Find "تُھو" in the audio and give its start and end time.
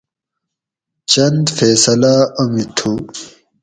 2.77-2.91